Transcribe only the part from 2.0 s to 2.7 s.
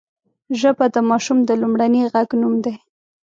غږ نوم